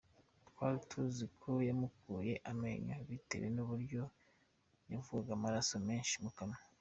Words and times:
Twari 0.49 0.77
tuzi 0.89 1.25
ko 1.39 1.51
yamukuye 1.67 2.33
amenyo 2.51 2.95
bitewe 3.09 3.47
n’uburyo 3.55 4.01
yavaga 4.91 5.31
amaraso 5.37 5.75
menshi 5.89 6.15
mu 6.25 6.31
kanwa. 6.37 6.59